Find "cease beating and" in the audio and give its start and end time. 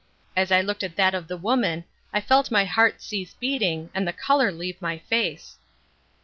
3.03-4.07